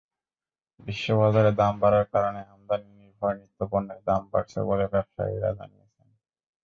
বিশ্ববাজারে 0.79 1.51
দাম 1.59 1.73
বাড়ার 1.81 2.05
কারণে 2.13 2.41
আমদানিনির্ভর 2.53 3.31
নিত্যপণ্যের 3.39 3.99
দাম 4.07 4.21
বাড়ছে 4.31 4.59
বলে 4.69 4.85
ব্যবসায়ীরা 4.93 5.49
জানিয়েছেন। 5.59 6.07